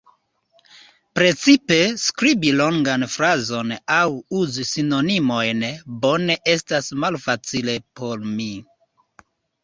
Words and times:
Precipe 1.17 1.75
skribi 2.03 2.53
longan 2.61 3.05
frazon 3.15 3.73
aŭ 3.95 3.99
uzi 4.39 4.65
sinonimojn 4.69 5.61
bone 6.05 6.37
estas 6.55 6.89
malfacile 7.03 7.77
por 8.01 8.25
mi. 8.39 8.49